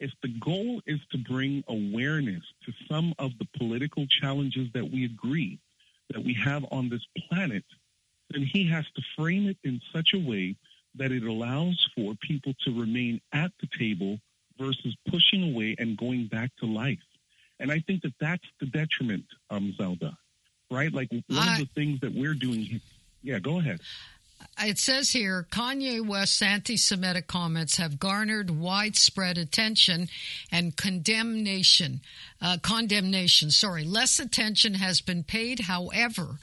if 0.00 0.12
the 0.22 0.28
goal 0.28 0.80
is 0.86 1.00
to 1.10 1.18
bring 1.18 1.64
awareness 1.68 2.44
to 2.64 2.72
some 2.88 3.12
of 3.18 3.32
the 3.38 3.48
political 3.58 4.06
challenges 4.06 4.68
that 4.72 4.90
we 4.90 5.04
agree 5.04 5.58
that 6.10 6.24
we 6.24 6.32
have 6.34 6.64
on 6.70 6.88
this 6.88 7.04
planet, 7.28 7.64
then 8.30 8.42
he 8.42 8.66
has 8.68 8.86
to 8.94 9.02
frame 9.16 9.48
it 9.48 9.58
in 9.64 9.80
such 9.92 10.14
a 10.14 10.18
way 10.18 10.54
that 10.94 11.12
it 11.12 11.24
allows 11.24 11.90
for 11.94 12.14
people 12.14 12.54
to 12.64 12.80
remain 12.80 13.20
at 13.32 13.50
the 13.60 13.68
table 13.78 14.18
versus 14.58 14.96
pushing 15.10 15.52
away 15.52 15.74
and 15.78 15.98
going 15.98 16.26
back 16.26 16.50
to 16.60 16.66
life. 16.66 16.98
And 17.60 17.72
I 17.72 17.80
think 17.80 18.02
that 18.02 18.14
that's 18.20 18.46
the 18.60 18.66
detriment, 18.66 19.24
um, 19.50 19.74
Zelda, 19.76 20.16
right? 20.70 20.92
Like 20.92 21.10
one 21.10 21.48
I, 21.48 21.54
of 21.54 21.58
the 21.58 21.68
things 21.74 22.00
that 22.00 22.14
we're 22.14 22.34
doing. 22.34 22.60
Here, 22.60 22.80
Yeah, 23.22 23.38
go 23.40 23.58
ahead 23.58 23.80
it 24.60 24.78
says 24.78 25.10
here 25.10 25.46
Kanye 25.50 26.04
West's 26.04 26.42
anti 26.42 26.76
Semitic 26.76 27.26
comments 27.26 27.76
have 27.76 27.98
garnered 28.00 28.50
widespread 28.50 29.38
attention 29.38 30.08
and 30.50 30.76
condemnation. 30.76 32.00
Uh, 32.40 32.58
condemnation, 32.60 33.50
sorry. 33.50 33.84
Less 33.84 34.18
attention 34.18 34.74
has 34.74 35.00
been 35.00 35.24
paid, 35.24 35.60
however, 35.60 36.38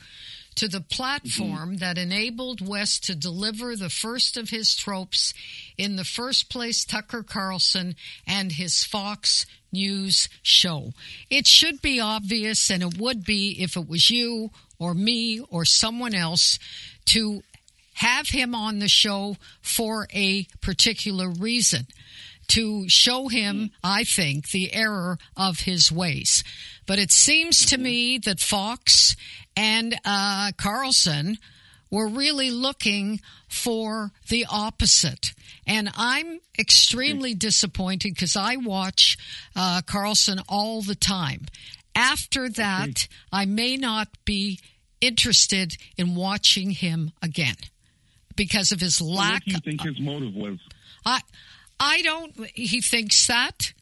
to 0.56 0.68
the 0.68 0.82
platform 0.82 1.72
mm-hmm. 1.72 1.78
that 1.78 1.98
enabled 1.98 2.66
West 2.66 3.04
to 3.06 3.16
deliver 3.16 3.76
the 3.76 3.90
first 3.90 4.38
of 4.38 4.50
his 4.50 4.76
tropes 4.76 5.34
in 5.78 5.96
the 5.96 6.06
first 6.06 6.50
place, 6.50 6.86
Tucker 6.86 7.24
Carlson 7.24 7.96
and 8.26 8.54
his 8.54 8.84
Fox 8.84 9.46
News 9.72 10.30
show. 10.42 10.94
It 11.30 11.48
should 11.48 11.82
be 11.82 12.00
obvious, 12.00 12.70
and 12.70 12.82
it 12.82 12.98
would 12.98 13.26
be 13.26 13.62
if 13.62 13.76
it 13.76 13.90
was 13.90 14.10
you 14.10 14.52
or 14.80 14.94
me 14.94 15.42
or 15.50 15.66
someone 15.66 16.16
else, 16.16 16.60
to 17.06 17.44
have 17.96 18.28
him 18.30 18.54
on 18.54 18.80
the 18.80 18.88
show 18.88 19.38
for 19.62 20.08
a 20.14 20.46
particular 20.62 21.30
reason. 21.30 21.88
to 22.48 22.88
show 22.88 23.28
him, 23.28 23.72
I 23.84 24.04
think, 24.04 24.52
the 24.52 24.72
error 24.72 25.18
of 25.36 25.62
his 25.62 25.92
ways. 25.92 26.44
But 26.86 27.00
it 27.00 27.12
seems 27.12 27.66
to 27.68 27.78
me 27.80 28.20
that 28.20 28.40
Fox 28.40 29.16
and 29.58 29.96
uh, 30.06 30.52
Carlson 30.56 31.40
were 31.90 32.08
really 32.08 32.52
looking 32.52 33.20
for 33.48 34.12
the 34.30 34.46
opposite. 34.48 35.34
And 35.66 35.90
I'm 35.98 36.40
extremely 36.60 37.34
disappointed 37.34 38.14
because 38.14 38.36
I 38.36 38.58
watch 38.58 39.18
uh, 39.56 39.82
Carlson 39.84 40.40
all 40.48 40.84
the 40.84 40.94
time. 40.94 41.46
After 41.96 42.48
that, 42.50 43.08
I 43.32 43.46
may 43.46 43.76
not 43.76 44.10
be 44.24 44.60
interested 45.02 45.78
in 45.98 46.14
watching 46.14 46.70
him 46.70 47.12
again 47.24 47.56
because 48.36 48.72
of 48.72 48.80
his 48.80 49.02
lack. 49.02 49.34
What 49.34 49.46
do 49.46 49.52
you 49.52 49.60
think 49.60 49.82
his 49.82 50.00
motive 50.00 50.36
was? 50.36 50.60
I, 51.06 51.22
I 51.80 52.02
don't. 52.02 52.34
He 52.54 52.82
thinks 52.82 53.28
that 53.28 53.74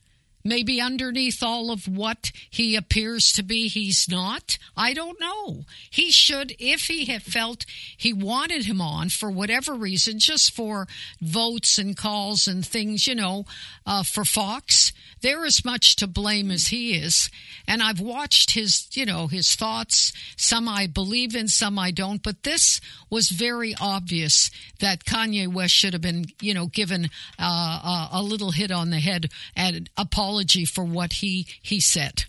maybe 0.44 0.82
underneath 0.82 1.42
all 1.42 1.72
of 1.72 1.88
what 1.88 2.32
he 2.50 2.76
appears 2.76 3.32
to 3.34 3.44
be, 3.44 3.68
he's 3.68 4.08
not. 4.10 4.58
I 4.76 4.94
don't 4.94 5.20
know. 5.20 5.66
He 5.90 6.12
should, 6.12 6.56
if 6.60 6.88
he 6.88 7.06
had 7.06 7.24
felt 7.24 7.66
he 7.96 8.14
wanted 8.14 8.66
him 8.66 8.82
on 8.82 9.10
for 9.10 9.32
whatever 9.32 9.74
reason, 9.74 10.20
just 10.20 10.52
for 10.52 10.88
votes 11.22 11.78
and 11.78 11.96
calls 11.96 12.48
and 12.48 12.66
things, 12.66 13.08
you 13.08 13.16
know, 13.16 13.46
uh, 13.86 14.04
for 14.04 14.26
Fox, 14.26 14.92
they're 15.24 15.46
as 15.46 15.66
much 15.66 15.96
to 15.96 16.06
blame 16.06 16.52
as 16.52 16.68
he 16.68 16.94
is. 16.96 17.32
And 17.66 17.82
I've 17.82 18.02
watched 18.02 18.52
his, 18.52 18.88
you 18.92 19.06
know, 19.06 19.28
his 19.28 19.56
thoughts. 19.56 20.12
Some 20.38 20.68
I 20.68 20.86
believe 20.86 21.34
in, 21.34 21.48
some 21.48 21.80
I 21.80 21.92
don't. 21.92 22.22
But 22.22 22.44
this 22.44 22.82
was 23.10 23.30
very 23.30 23.74
obvious 23.80 24.52
that 24.80 25.06
Kanye 25.06 25.52
West 25.52 25.74
should 25.74 25.94
have 25.94 26.02
been, 26.02 26.26
you 26.42 26.54
know, 26.54 26.68
given 26.68 27.10
uh, 27.40 27.44
a, 27.44 28.10
a 28.20 28.22
little 28.22 28.52
hit 28.52 28.70
on 28.70 28.90
the 28.90 29.00
head 29.00 29.32
and 29.56 29.90
apology 29.98 30.66
for 30.66 30.84
what 30.84 31.14
he 31.14 31.48
he 31.62 31.80
said. 31.80 32.26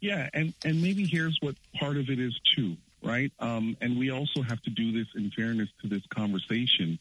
Yeah, 0.00 0.30
and 0.32 0.54
and 0.64 0.80
maybe 0.80 1.04
here's 1.04 1.36
what 1.40 1.56
part 1.74 1.96
of 1.96 2.08
it 2.08 2.20
is 2.20 2.38
too, 2.56 2.76
right? 3.02 3.32
Um, 3.40 3.76
and 3.80 3.98
we 3.98 4.10
also 4.10 4.42
have 4.42 4.62
to 4.62 4.70
do 4.70 4.92
this 4.92 5.08
in 5.16 5.30
fairness 5.32 5.68
to 5.82 5.88
this 5.88 6.06
conversation. 6.14 7.00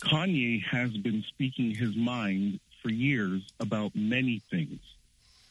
Kanye 0.00 0.62
has 0.64 0.90
been 0.90 1.24
speaking 1.28 1.74
his 1.74 1.96
mind 1.96 2.60
for 2.82 2.90
years 2.90 3.42
about 3.60 3.92
many 3.94 4.42
things. 4.50 4.80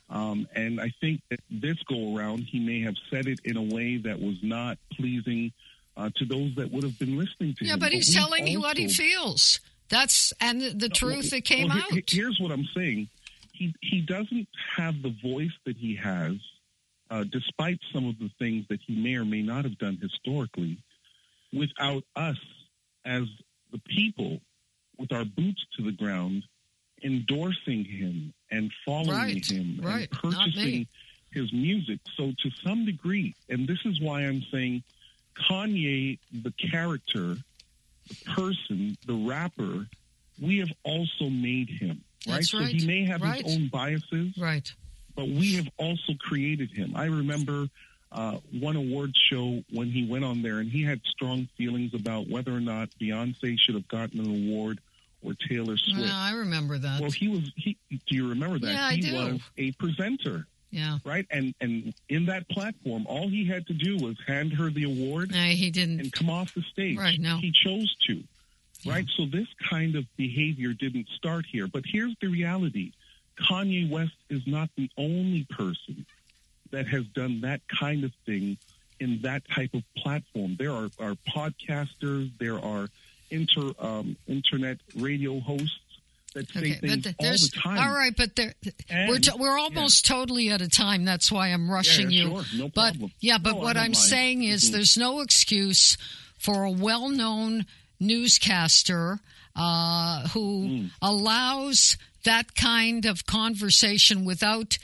Um, 0.09 0.47
and 0.55 0.79
I 0.79 0.91
think 1.01 1.21
that 1.29 1.39
this 1.49 1.77
go 1.83 2.15
around, 2.15 2.39
he 2.43 2.59
may 2.59 2.81
have 2.81 2.95
said 3.09 3.27
it 3.27 3.39
in 3.43 3.57
a 3.57 3.61
way 3.61 3.97
that 3.97 4.19
was 4.19 4.37
not 4.41 4.77
pleasing 4.93 5.51
uh, 5.97 6.09
to 6.15 6.25
those 6.25 6.55
that 6.55 6.71
would 6.71 6.83
have 6.83 6.97
been 6.97 7.17
listening 7.17 7.55
to 7.55 7.65
yeah, 7.65 7.73
him. 7.73 7.79
Yeah, 7.79 7.85
but 7.85 7.91
he's 7.91 8.13
telling 8.13 8.47
you 8.47 8.61
what 8.61 8.77
he 8.77 8.87
feels. 8.87 9.59
That's 9.89 10.31
and 10.39 10.61
the, 10.61 10.69
the 10.69 10.89
truth 10.89 11.31
that 11.31 11.43
came 11.43 11.67
well, 11.69 11.77
out. 11.77 11.91
he- 11.91 12.03
he- 12.07 12.17
Here's 12.17 12.39
what 12.39 12.51
I'm 12.51 12.67
saying. 12.75 13.09
He 13.51 13.73
he 13.81 14.01
doesn't 14.01 14.47
have 14.75 15.01
the 15.01 15.15
voice 15.23 15.51
that 15.65 15.75
he 15.77 15.95
has, 15.95 16.35
uh, 17.09 17.23
despite 17.23 17.79
some 17.91 18.07
of 18.07 18.19
the 18.19 18.29
things 18.37 18.65
that 18.69 18.79
he 18.85 18.95
may 18.95 19.15
or 19.15 19.25
may 19.25 19.41
not 19.41 19.63
have 19.65 19.77
done 19.79 19.97
historically, 19.99 20.77
without 21.51 22.03
us 22.15 22.37
as 23.03 23.23
the 23.71 23.79
people, 23.79 24.39
with 24.99 25.11
our 25.11 25.25
boots 25.25 25.65
to 25.77 25.83
the 25.83 25.91
ground, 25.91 26.43
endorsing 27.03 27.85
him 27.85 28.33
and 28.51 28.71
following 28.85 29.09
Right, 29.09 29.45
him 29.45 29.79
right, 29.81 30.09
and 30.09 30.11
purchasing 30.11 30.87
his 31.31 31.51
music. 31.53 31.99
So 32.15 32.31
to 32.43 32.51
some 32.63 32.85
degree, 32.85 33.35
and 33.49 33.67
this 33.67 33.79
is 33.85 33.99
why 34.01 34.21
I'm 34.21 34.41
saying 34.51 34.83
Kanye, 35.49 36.19
the 36.31 36.51
character, 36.51 37.35
the 38.07 38.15
person, 38.33 38.97
the 39.05 39.13
rapper, 39.27 39.87
we 40.41 40.59
have 40.59 40.71
also 40.83 41.29
made 41.29 41.69
him. 41.69 42.01
Right? 42.27 42.35
That's 42.35 42.49
So 42.51 42.59
he 42.59 42.85
may 42.85 43.05
have 43.05 43.21
right. 43.21 43.43
his 43.45 43.55
own 43.55 43.67
biases, 43.69 44.37
right. 44.37 44.71
but 45.15 45.27
we 45.27 45.55
have 45.55 45.69
also 45.77 46.13
created 46.19 46.71
him. 46.71 46.93
I 46.95 47.05
remember 47.05 47.67
uh, 48.11 48.37
one 48.59 48.75
award 48.75 49.11
show 49.15 49.63
when 49.71 49.89
he 49.91 50.05
went 50.07 50.23
on 50.23 50.41
there 50.41 50.59
and 50.59 50.69
he 50.71 50.83
had 50.83 51.01
strong 51.05 51.47
feelings 51.57 51.93
about 51.93 52.27
whether 52.29 52.51
or 52.53 52.59
not 52.61 52.89
Beyonce 52.99 53.59
should 53.59 53.75
have 53.75 53.87
gotten 53.87 54.19
an 54.19 54.49
award 54.49 54.79
or 55.23 55.33
Taylor 55.49 55.77
Swift. 55.77 56.07
Yeah, 56.07 56.15
I 56.15 56.33
remember 56.33 56.77
that. 56.77 57.01
Well, 57.01 57.11
he 57.11 57.27
was. 57.27 57.51
He, 57.55 57.77
do 57.89 58.15
you 58.15 58.29
remember 58.29 58.59
that? 58.59 58.73
Yeah, 58.73 58.85
I 58.85 58.93
he 58.93 59.01
do. 59.01 59.13
was 59.13 59.41
a 59.57 59.71
presenter, 59.73 60.47
yeah. 60.71 60.99
right? 61.05 61.25
And 61.31 61.53
and 61.61 61.93
in 62.09 62.25
that 62.27 62.47
platform, 62.49 63.05
all 63.07 63.27
he 63.27 63.45
had 63.45 63.67
to 63.67 63.73
do 63.73 63.97
was 63.97 64.17
hand 64.25 64.53
her 64.53 64.69
the 64.69 64.83
award 64.83 65.31
No, 65.31 65.37
he 65.37 65.71
didn't. 65.71 65.99
and 65.99 66.13
come 66.13 66.29
off 66.29 66.53
the 66.53 66.61
stage. 66.61 66.97
Right, 66.97 67.19
no. 67.19 67.37
He 67.37 67.51
chose 67.51 67.95
to. 68.07 68.23
Right? 68.85 69.07
So 69.17 69.25
this 69.25 69.47
kind 69.69 69.95
of 69.95 70.05
behavior 70.17 70.71
didn't 70.71 71.07
start 71.09 71.45
here. 71.51 71.67
But 71.67 71.83
here's 71.85 72.15
the 72.21 72.27
reality 72.27 72.93
Kanye 73.37 73.89
West 73.89 74.15
is 74.29 74.45
not 74.45 74.69
the 74.75 74.89
only 74.97 75.45
person 75.49 76.05
that 76.71 76.87
has 76.87 77.05
done 77.07 77.41
that 77.41 77.61
kind 77.67 78.03
of 78.03 78.11
thing 78.25 78.57
in 78.99 79.21
that 79.21 79.43
type 79.49 79.73
of 79.73 79.83
platform. 79.95 80.55
There 80.57 80.71
are, 80.71 80.89
are 80.99 81.15
podcasters, 81.27 82.31
there 82.39 82.59
are 82.59 82.87
inter, 83.29 83.71
um, 83.79 84.15
internet 84.27 84.77
radio 84.95 85.39
hosts 85.39 85.79
that 86.33 86.49
say 86.49 86.59
Okay, 86.59 86.73
things 86.73 87.07
all 87.19 87.31
the 87.31 87.51
time. 87.63 87.79
all 87.79 87.93
right, 87.95 88.13
but 88.15 88.35
there, 88.35 88.53
And- 88.89 89.09
we're 89.09 89.19
t- 89.19 89.31
we're 89.37 89.57
almost 89.57 90.05
totally 90.05 90.51
out 90.51 90.61
of 90.61 90.71
time. 90.71 91.05
That's 91.05 91.31
why 91.31 91.47
I'm 91.49 91.69
rushing 91.69 92.11
yeah, 92.11 92.23
you. 92.23 92.29
sure, 92.29 92.45
no 92.59 92.69
but 92.69 92.91
problem. 92.91 93.11
yeah, 93.19 93.37
but 93.37 93.53
No, 93.53 93.57
what 93.59 93.77
I'm 93.77 93.83
mind. 93.93 93.97
saying 93.97 94.43
is, 94.43 94.69
Mhm. 94.69 94.71
there's 94.73 94.97
no 94.97 95.21
excuse 95.21 95.97
for 96.37 96.63
a 96.63 96.71
well-known 96.71 97.65
newscaster 97.99 99.19
uh, 99.55 100.27
who 100.29 100.67
Mm. 100.67 100.91
allows 101.01 101.97
that 102.23 102.53
kind 102.53 103.05
of 103.07 103.25
conversation 103.25 104.23
without 104.23 104.77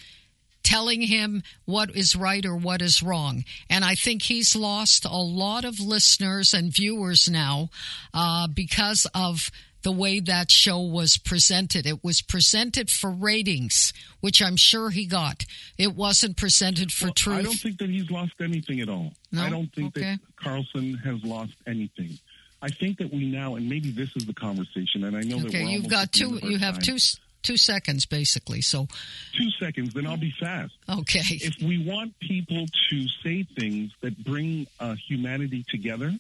telling 0.63 1.01
him 1.01 1.43
what 1.65 1.95
is 1.95 2.15
right 2.15 2.45
or 2.45 2.55
what 2.55 2.81
is 2.81 3.03
wrong. 3.03 3.43
And 3.69 3.83
I 3.83 3.95
think 3.95 4.23
he's 4.23 4.55
lost 4.55 5.05
a 5.05 5.09
lot 5.17 5.65
of 5.65 5.79
listeners 5.79 6.53
and 6.53 6.73
viewers 6.73 7.29
now 7.29 7.69
uh, 8.13 8.47
because 8.47 9.05
of 9.13 9.49
the 9.83 9.91
way 9.91 10.21
that 10.21 10.49
show 10.49 10.79
was 10.79 11.17
presented. 11.17 11.85
It 11.85 12.03
was 12.03 12.21
presented 12.21 12.89
for 12.89 13.11
ratings, 13.11 13.91
which 14.21 14.41
I'm 14.41 14.55
sure 14.55 14.89
he 14.89 15.05
got. 15.05 15.43
It 15.77 15.93
wasn't 15.93 16.37
presented 16.37 16.91
for 16.93 17.07
Well, 17.07 17.13
truth. 17.13 17.39
I 17.39 17.41
don't 17.43 17.53
think 17.59 17.79
that 17.79 17.89
he's 17.89 18.09
lost 18.09 18.31
anything 18.39 18.79
at 18.79 18.87
all. 18.87 19.11
No? 19.33 19.43
I 19.43 19.49
don't 19.49 19.73
think 19.75 19.97
Okay. 19.97 20.11
that 20.11 20.19
Carlson 20.37 20.93
has 21.03 21.21
lost 21.25 21.51
anything. 21.67 22.17
I 22.61 22.69
think 22.69 22.97
that 22.99 23.11
we 23.13 23.25
now, 23.25 23.55
and 23.55 23.67
maybe 23.67 23.91
this 23.91 24.15
is 24.15 24.25
the 24.25 24.33
conversation, 24.33 25.03
and 25.03 25.17
I 25.17 25.21
know 25.21 25.39
that 25.39 25.47
okay, 25.49 25.65
we're 25.65 25.71
you've 25.71 25.89
got 25.89 26.03
at 26.03 26.11
the 26.13 26.23
end 26.23 26.41
two. 26.41 26.47
You 26.49 26.57
have 26.59 26.75
time. 26.75 26.83
two 26.83 26.97
two 27.43 27.57
seconds 27.57 28.05
basically. 28.05 28.61
So 28.61 28.87
two 29.33 29.49
seconds, 29.59 29.93
then 29.93 30.07
I'll 30.07 30.17
be 30.17 30.33
fast. 30.39 30.73
okay, 30.89 31.21
If 31.29 31.61
we 31.61 31.85
want 31.85 32.17
people 32.19 32.65
to 32.89 33.07
say 33.23 33.43
things 33.57 33.91
that 34.01 34.23
bring 34.23 34.67
uh, 34.79 34.95
humanity 35.07 35.65
together, 35.69 36.13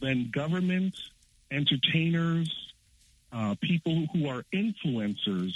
then 0.00 0.30
government, 0.32 0.94
entertainers, 1.50 2.72
uh, 3.32 3.54
people 3.60 4.06
who 4.12 4.28
are 4.28 4.44
influencers, 4.52 5.52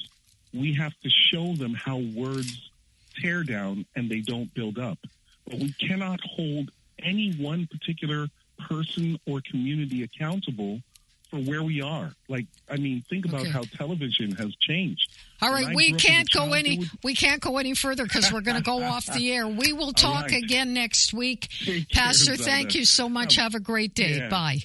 we 0.54 0.74
have 0.74 0.92
to 1.02 1.10
show 1.10 1.54
them 1.54 1.74
how 1.74 1.98
words 2.14 2.70
tear 3.20 3.42
down 3.42 3.84
and 3.96 4.10
they 4.10 4.20
don't 4.20 4.52
build 4.54 4.78
up. 4.78 4.98
But 5.46 5.58
we 5.58 5.72
cannot 5.72 6.20
hold 6.20 6.70
any 6.98 7.32
one 7.34 7.66
particular 7.66 8.28
person 8.68 9.18
or 9.26 9.40
community 9.50 10.02
accountable 10.02 10.80
for 11.32 11.38
where 11.38 11.62
we 11.62 11.80
are. 11.80 12.12
Like, 12.28 12.46
I 12.70 12.76
mean, 12.76 13.02
think 13.08 13.24
about 13.24 13.40
Okay. 13.40 13.50
how 13.50 13.62
television 13.62 14.32
has 14.32 14.54
changed. 14.60 15.08
All 15.40 15.50
right, 15.50 15.74
we 15.74 15.88
grew 15.88 15.96
up 15.96 16.00
as 16.00 16.04
a 16.04 16.08
can't 16.08 16.30
go 16.30 16.52
any 16.52 16.84
we 17.02 17.14
can't 17.14 17.40
go 17.40 17.56
any 17.56 17.74
further 17.74 18.04
because 18.04 18.30
we're 18.30 18.42
going 18.42 18.58
to 18.58 18.62
go 18.62 18.82
off 18.82 19.06
the 19.06 19.32
air. 19.32 19.48
We 19.48 19.72
will 19.72 19.92
talk 19.94 20.26
right. 20.26 20.42
again 20.42 20.74
next 20.74 21.14
week. 21.14 21.48
Take 21.64 21.88
Pastor, 21.88 22.36
thank 22.36 22.74
you 22.74 22.84
so 22.84 23.08
much. 23.08 23.36
Have 23.36 23.54
a 23.54 23.60
great 23.60 23.94
day. 23.94 24.18
Yeah. 24.18 24.28
Bye. 24.28 24.58